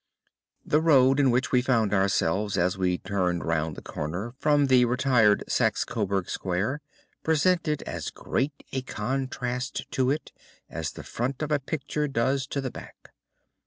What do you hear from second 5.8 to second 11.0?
Coburg Square presented as great a contrast to it as